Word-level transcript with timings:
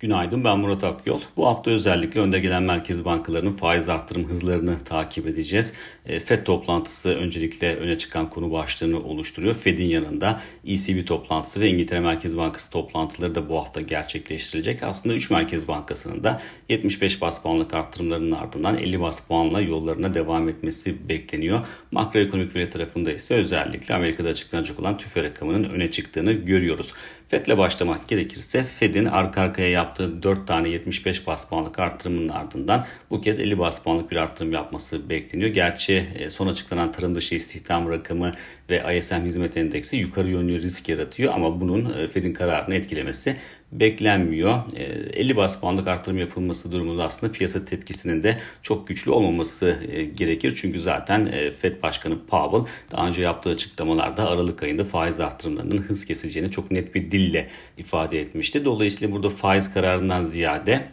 Günaydın 0.00 0.44
ben 0.44 0.58
Murat 0.58 0.84
Akyol. 0.84 1.20
Bu 1.36 1.46
hafta 1.46 1.70
özellikle 1.70 2.20
önde 2.20 2.40
gelen 2.40 2.62
merkez 2.62 3.04
bankalarının 3.04 3.52
faiz 3.52 3.88
arttırım 3.88 4.28
hızlarını 4.28 4.84
takip 4.84 5.26
edeceğiz. 5.26 5.72
E, 6.06 6.20
FED 6.20 6.44
toplantısı 6.44 7.14
öncelikle 7.14 7.76
öne 7.76 7.98
çıkan 7.98 8.30
konu 8.30 8.52
başlığını 8.52 9.02
oluşturuyor. 9.02 9.54
FED'in 9.54 9.84
yanında 9.84 10.40
ECB 10.66 11.06
toplantısı 11.06 11.60
ve 11.60 11.68
İngiltere 11.68 12.00
Merkez 12.00 12.36
Bankası 12.36 12.70
toplantıları 12.70 13.34
da 13.34 13.48
bu 13.48 13.58
hafta 13.58 13.80
gerçekleştirilecek. 13.80 14.82
Aslında 14.82 15.14
3 15.14 15.30
Merkez 15.30 15.68
Bankası'nın 15.68 16.24
da 16.24 16.40
75 16.68 17.20
bas 17.20 17.42
puanlık 17.42 17.74
arttırımlarının 17.74 18.32
ardından 18.32 18.78
50 18.78 19.00
bas 19.00 19.20
puanla 19.20 19.60
yollarına 19.60 20.14
devam 20.14 20.48
etmesi 20.48 21.08
bekleniyor. 21.08 21.60
Makroekonomik 21.90 22.56
veri 22.56 22.70
tarafında 22.70 23.12
ise 23.12 23.34
özellikle 23.34 23.94
Amerika'da 23.94 24.28
açıklanacak 24.28 24.80
olan 24.80 24.98
tüfe 24.98 25.22
rakamının 25.22 25.64
öne 25.64 25.90
çıktığını 25.90 26.32
görüyoruz. 26.32 26.92
FED'le 27.28 27.58
başlamak 27.58 28.08
gerekirse 28.08 28.64
FED'in 28.64 29.04
arka 29.04 29.40
arkaya 29.40 29.85
4 30.22 30.46
tane 30.46 30.68
75 30.68 31.26
bas 31.26 31.48
puanlık 31.48 31.78
arttırımının 31.78 32.28
ardından 32.28 32.86
bu 33.10 33.20
kez 33.20 33.38
50 33.38 33.58
bas 33.58 33.82
puanlık 33.82 34.10
bir 34.10 34.16
arttırım 34.16 34.52
yapması 34.52 35.08
bekleniyor. 35.08 35.50
Gerçi 35.50 36.08
e, 36.14 36.30
son 36.30 36.46
açıklanan 36.46 36.92
tarım 36.92 37.14
dışı 37.14 37.34
istihdam 37.34 37.90
rakamı 37.90 38.32
ve 38.70 38.98
ISM 38.98 39.24
hizmet 39.24 39.56
endeksi 39.56 39.96
yukarı 39.96 40.28
yönlü 40.28 40.62
risk 40.62 40.88
yaratıyor 40.88 41.34
ama 41.34 41.60
bunun 41.60 41.98
e, 41.98 42.08
Fed'in 42.08 42.32
kararını 42.32 42.74
etkilemesi 42.74 43.36
beklenmiyor. 43.72 44.62
50 44.76 45.32
e, 45.32 45.36
bas 45.36 45.60
puanlık 45.60 45.86
artırım 45.86 46.18
yapılması 46.18 46.72
durumunda 46.72 47.04
aslında 47.04 47.32
piyasa 47.32 47.64
tepkisinin 47.64 48.22
de 48.22 48.38
çok 48.62 48.88
güçlü 48.88 49.10
olmaması 49.10 49.78
gerekir. 50.16 50.54
Çünkü 50.56 50.80
zaten 50.80 51.32
Fed 51.60 51.82
Başkanı 51.82 52.26
Powell 52.26 52.72
daha 52.92 53.08
önce 53.08 53.22
yaptığı 53.22 53.50
açıklamalarda 53.50 54.28
Aralık 54.28 54.62
ayında 54.62 54.84
faiz 54.84 55.20
artırımlarının 55.20 55.78
hız 55.78 56.04
keseceğini 56.04 56.50
çok 56.50 56.70
net 56.70 56.94
bir 56.94 57.10
dille 57.10 57.48
ifade 57.78 58.20
etmişti. 58.20 58.64
Dolayısıyla 58.64 59.14
burada 59.14 59.30
faiz 59.30 59.74
kararından 59.76 60.22
ziyade 60.22 60.88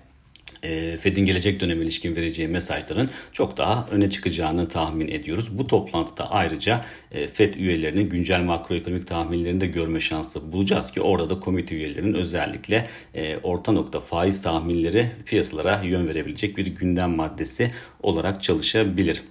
e, 0.64 0.98
Fed'in 0.98 1.26
gelecek 1.26 1.60
döneme 1.60 1.84
ilişkin 1.84 2.16
vereceği 2.16 2.48
mesajların 2.48 3.10
çok 3.32 3.58
daha 3.58 3.88
öne 3.92 4.10
çıkacağını 4.10 4.68
tahmin 4.68 5.08
ediyoruz. 5.08 5.58
Bu 5.58 5.68
toplantıda 5.68 6.32
ayrıca 6.32 6.86
e, 7.12 7.28
Fed 7.28 7.54
üyelerinin 7.54 8.10
güncel 8.10 8.42
makroekonomik 8.42 9.08
tahminlerini 9.08 9.62
de 9.62 9.68
görme 9.68 10.00
şansı 10.00 10.54
bulacağız 10.54 10.92
ki 10.92 11.02
orada 11.02 11.30
da 11.30 11.40
komite 11.40 11.76
üyelerinin 11.76 12.14
özellikle 12.14 12.88
e, 13.14 13.38
orta 13.38 13.72
nokta 13.72 14.00
faiz 14.00 14.42
tahminleri 14.42 15.12
piyasalara 15.26 15.82
yön 15.84 16.08
verebilecek 16.08 16.58
bir 16.58 16.68
gündem 16.68 17.16
maddesi 17.16 17.72
olarak 18.02 18.44
çalışabilir. 18.44 19.24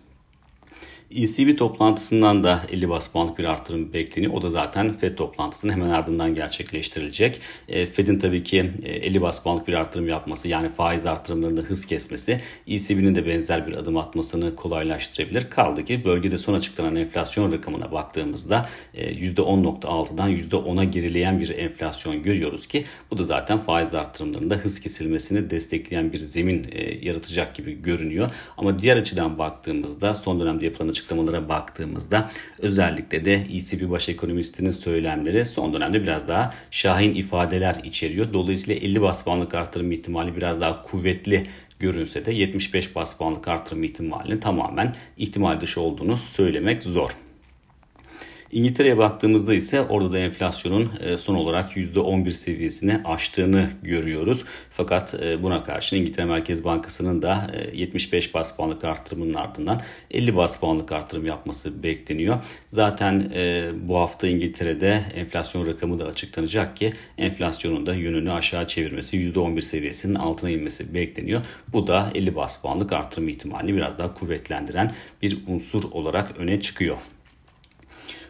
ECB 1.14 1.58
toplantısından 1.58 2.44
da 2.44 2.62
50 2.72 2.88
bas 2.88 3.08
puanlık 3.08 3.38
bir 3.38 3.44
artırım 3.44 3.92
bekleniyor. 3.92 4.32
O 4.32 4.42
da 4.42 4.50
zaten 4.50 4.92
FED 4.92 5.16
toplantısının 5.16 5.72
hemen 5.72 5.91
ardından 5.91 6.34
gerçekleştirilecek. 6.34 7.41
E, 7.68 7.86
FED'in 7.86 8.18
tabii 8.18 8.42
ki 8.42 8.70
50 8.84 9.18
e, 9.18 9.20
bas 9.20 9.42
puanlık 9.42 9.68
bir 9.68 9.74
artırım 9.74 10.08
yapması 10.08 10.48
yani 10.48 10.68
faiz 10.68 11.06
artırımlarında 11.06 11.60
hız 11.60 11.86
kesmesi 11.86 12.40
ECB'nin 12.66 13.14
de 13.14 13.27
benzer 13.27 13.66
bir 13.66 13.72
adım 13.72 13.96
atmasını 13.96 14.56
kolaylaştırabilir. 14.56 15.50
Kaldı 15.50 15.84
ki 15.84 16.05
bölgede 16.05 16.38
son 16.38 16.55
açıklanan 16.55 16.96
enflasyon 16.96 17.52
rakamına 17.52 17.92
baktığımızda 17.92 18.68
%10.6'dan 18.94 20.30
e, 20.30 20.34
%10'a 20.34 20.84
gerileyen 20.84 21.40
bir 21.40 21.50
enflasyon 21.50 22.22
görüyoruz 22.22 22.66
ki 22.66 22.84
bu 23.10 23.18
da 23.18 23.22
zaten 23.22 23.58
faiz 23.58 23.94
artırımlarında 23.94 24.55
hız 24.55 24.80
kesilmesini 24.80 25.50
destekleyen 25.50 26.12
bir 26.12 26.18
zemin 26.18 26.66
yaratacak 27.02 27.55
gibi 27.55 27.83
görünüyor. 27.83 28.30
Ama 28.56 28.78
diğer 28.78 28.96
açıdan 28.96 29.38
baktığımızda 29.38 30.14
son 30.14 30.40
dönemde 30.40 30.64
yapılan 30.64 30.88
açıklamalar 30.88 31.02
açıklamalara 31.03 31.48
baktığımızda 31.48 32.31
özellikle 32.58 33.25
de 33.25 33.47
ECB 33.53 33.91
baş 33.91 34.08
ekonomistinin 34.08 34.70
söylemleri 34.70 35.45
son 35.45 35.72
dönemde 35.75 36.03
biraz 36.03 36.28
daha 36.28 36.55
şahin 36.70 37.14
ifadeler 37.14 37.77
içeriyor. 37.84 38.33
Dolayısıyla 38.33 38.81
50 38.81 39.03
bas 39.03 39.25
puanlık 39.25 39.55
artırım 39.55 39.92
ihtimali 39.92 40.36
biraz 40.36 40.61
daha 40.61 40.83
kuvvetli 40.83 41.47
görünse 41.78 42.27
de 42.27 42.33
75 42.33 42.95
bas 42.95 43.17
puanlık 43.17 43.48
artırım 43.48 43.84
ihtimalinin 43.84 44.41
tamamen 44.41 44.95
ihtimal 45.17 45.61
dışı 45.61 45.80
olduğunu 45.80 46.17
söylemek 46.17 46.83
zor. 46.83 47.11
İngiltere'ye 48.52 48.98
baktığımızda 48.98 49.55
ise 49.55 49.80
orada 49.80 50.13
da 50.13 50.18
enflasyonun 50.18 50.90
e, 51.01 51.18
son 51.18 51.35
olarak 51.35 51.77
%11 51.77 52.30
seviyesini 52.30 53.01
aştığını 53.05 53.70
görüyoruz. 53.83 54.45
Fakat 54.70 55.14
e, 55.14 55.42
buna 55.42 55.64
karşın 55.64 55.96
İngiltere 55.96 56.27
Merkez 56.27 56.64
Bankası'nın 56.64 57.23
da 57.23 57.51
75 57.73 58.29
e, 58.29 58.35
bas 58.35 58.57
puanlık 58.57 58.85
artırımının 58.85 59.35
ardından 59.35 59.80
50 60.11 60.36
bas 60.36 60.61
puanlık 60.61 60.92
artırım 60.92 61.27
yapması 61.27 61.83
bekleniyor. 61.83 62.45
Zaten 62.68 63.33
bu 63.89 63.96
hafta 63.96 64.29
İngiltere'de 64.29 65.02
enflasyon 65.14 65.67
rakamı 65.67 65.98
da 65.98 66.05
açıklanacak 66.05 66.77
ki 66.77 66.92
enflasyonun 67.19 67.86
da 67.86 67.95
yönünü 67.95 68.33
aşağı 68.33 68.67
çevirmesi 68.67 69.17
%11 69.17 69.63
seviyesinin 69.63 70.14
altına 70.14 70.51
inmesi 70.51 70.95
bekleniyor. 70.95 71.40
Bu 71.73 71.86
da 71.86 72.11
50 72.14 72.36
bas 72.36 72.63
puanlık 72.63 72.92
artırım 72.92 73.29
ihtimalini 73.29 73.77
biraz 73.77 73.98
daha 73.98 74.14
kuvvetlendiren 74.14 74.92
bir 75.23 75.39
unsur 75.46 75.84
olarak 75.92 76.39
öne 76.39 76.61
çıkıyor. 76.61 76.96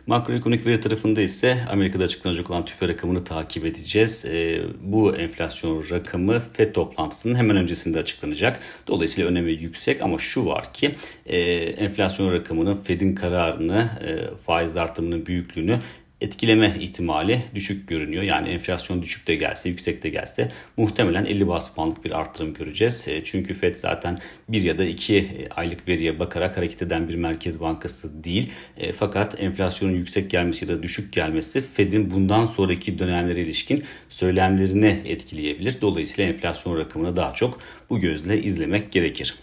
Makroekonomik 0.06 0.66
veri 0.66 0.80
tarafında 0.80 1.20
ise 1.20 1.58
Amerika'da 1.70 2.04
açıklanacak 2.04 2.50
olan 2.50 2.64
tüfe 2.64 2.88
rakamını 2.88 3.24
takip 3.24 3.64
edeceğiz. 3.64 4.24
E, 4.24 4.62
bu 4.80 5.16
enflasyon 5.16 5.84
rakamı 5.90 6.42
FED 6.52 6.74
toplantısının 6.74 7.34
hemen 7.34 7.56
öncesinde 7.56 7.98
açıklanacak. 7.98 8.60
Dolayısıyla 8.86 9.30
önemi 9.30 9.52
yüksek 9.52 10.02
ama 10.02 10.18
şu 10.18 10.46
var 10.46 10.72
ki 10.72 10.94
e, 11.26 11.38
enflasyon 11.56 12.32
rakamının 12.32 12.76
FED'in 12.76 13.14
kararını, 13.14 13.90
e, 14.00 14.36
faiz 14.36 14.76
artımının 14.76 15.26
büyüklüğünü 15.26 15.78
etkileme 16.22 16.74
ihtimali 16.80 17.42
düşük 17.54 17.88
görünüyor. 17.88 18.22
Yani 18.22 18.48
enflasyon 18.48 19.02
düşük 19.02 19.26
de 19.26 19.34
gelse, 19.34 19.68
yüksek 19.68 20.02
de 20.02 20.08
gelse 20.08 20.48
muhtemelen 20.76 21.24
50 21.24 21.48
bas 21.48 21.74
puanlık 21.74 22.04
bir 22.04 22.10
artırım 22.10 22.54
göreceğiz. 22.54 23.08
E, 23.08 23.24
çünkü 23.24 23.54
FED 23.54 23.76
zaten 23.76 24.18
bir 24.48 24.62
ya 24.62 24.78
da 24.78 24.84
iki 24.84 25.16
e, 25.16 25.48
aylık 25.50 25.88
veriye 25.88 26.18
bakarak 26.18 26.56
hareket 26.56 26.82
eden 26.82 27.08
bir 27.08 27.14
merkez 27.14 27.60
bankası 27.60 28.24
değil. 28.24 28.50
E, 28.76 28.92
fakat 28.92 29.40
enflasyonun 29.40 29.94
yüksek 29.94 30.30
gelmesi 30.30 30.64
ya 30.64 30.76
da 30.76 30.82
düşük 30.82 31.12
gelmesi 31.12 31.60
FED'in 31.74 32.10
bundan 32.10 32.44
sonraki 32.44 32.98
dönemlere 32.98 33.40
ilişkin 33.40 33.84
söylemlerini 34.08 35.00
etkileyebilir. 35.04 35.76
Dolayısıyla 35.80 36.32
enflasyon 36.32 36.78
rakamını 36.78 37.16
daha 37.16 37.34
çok 37.34 37.58
bu 37.90 38.00
gözle 38.00 38.42
izlemek 38.42 38.92
gerekir. 38.92 39.34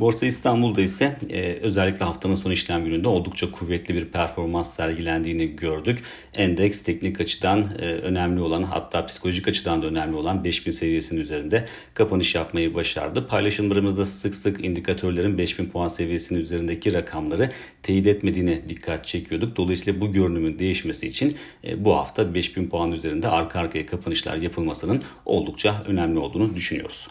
Borsa 0.00 0.26
İstanbul'da 0.26 0.80
ise 0.80 1.18
e, 1.30 1.52
özellikle 1.52 2.04
haftanın 2.04 2.34
son 2.34 2.50
işlem 2.50 2.84
gününde 2.84 3.08
oldukça 3.08 3.50
kuvvetli 3.50 3.94
bir 3.94 4.04
performans 4.04 4.74
sergilendiğini 4.74 5.56
gördük. 5.56 6.02
Endeks 6.34 6.82
teknik 6.82 7.20
açıdan 7.20 7.70
e, 7.78 7.84
önemli 7.84 8.40
olan 8.40 8.62
hatta 8.62 9.06
psikolojik 9.06 9.48
açıdan 9.48 9.82
da 9.82 9.86
önemli 9.86 10.16
olan 10.16 10.44
5000 10.44 10.70
seviyesinin 10.70 11.20
üzerinde 11.20 11.66
kapanış 11.94 12.34
yapmayı 12.34 12.74
başardı. 12.74 13.26
Paylaşımlarımızda 13.26 14.06
sık 14.06 14.34
sık 14.34 14.64
indikatörlerin 14.64 15.38
5000 15.38 15.66
puan 15.66 15.88
seviyesinin 15.88 16.38
üzerindeki 16.38 16.92
rakamları 16.92 17.50
teyit 17.82 18.06
etmediğine 18.06 18.68
dikkat 18.68 19.06
çekiyorduk. 19.06 19.56
Dolayısıyla 19.56 20.00
bu 20.00 20.12
görünümün 20.12 20.58
değişmesi 20.58 21.06
için 21.06 21.36
e, 21.64 21.84
bu 21.84 21.96
hafta 21.96 22.34
5000 22.34 22.68
puan 22.68 22.92
üzerinde 22.92 23.28
arka 23.28 23.58
arkaya 23.58 23.86
kapanışlar 23.86 24.36
yapılmasının 24.36 25.02
oldukça 25.24 25.82
önemli 25.86 26.18
olduğunu 26.18 26.54
düşünüyoruz. 26.54 27.08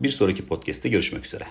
Bir 0.00 0.10
sonraki 0.10 0.46
podcast'te 0.46 0.88
görüşmek 0.88 1.26
üzere. 1.26 1.44